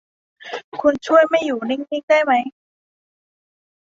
[0.81, 2.43] คุณช่วยไม่อยู่นิ่ง ๆ ได้มั้ย